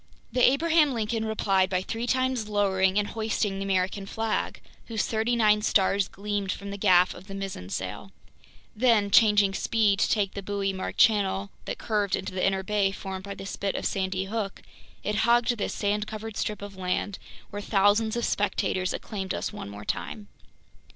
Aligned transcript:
The 0.31 0.41
Abraham 0.43 0.95
Lincoln 0.95 1.25
replied 1.25 1.69
by 1.69 1.83
three 1.83 2.07
times 2.07 2.47
lowering 2.47 2.97
and 2.97 3.09
hoisting 3.09 3.59
the 3.59 3.65
American 3.65 4.07
flag, 4.07 4.59
whose 4.87 5.05
thirty 5.05 5.35
nine 5.35 5.61
stars 5.61 6.07
gleamed 6.07 6.51
from 6.51 6.71
the 6.71 6.77
gaff 6.77 7.13
of 7.13 7.27
the 7.27 7.35
mizzen 7.35 7.69
sail; 7.69 8.11
then, 8.75 9.11
changing 9.11 9.53
speed 9.53 9.99
to 9.99 10.09
take 10.09 10.33
the 10.33 10.41
buoy 10.41 10.73
marked 10.73 10.97
channel 10.97 11.51
that 11.65 11.77
curved 11.77 12.15
into 12.15 12.33
the 12.33 12.43
inner 12.43 12.63
bay 12.63 12.91
formed 12.91 13.23
by 13.25 13.35
the 13.35 13.45
spit 13.45 13.75
of 13.75 13.85
Sandy 13.85 14.25
Hook, 14.25 14.63
it 15.03 15.17
hugged 15.17 15.55
this 15.59 15.75
sand 15.75 16.07
covered 16.07 16.35
strip 16.35 16.63
of 16.63 16.75
land 16.77 17.19
where 17.51 17.61
thousands 17.61 18.15
of 18.15 18.25
spectators 18.25 18.93
acclaimed 18.93 19.35
us 19.35 19.53
one 19.53 19.69
more 19.69 19.85
time. 19.85 20.29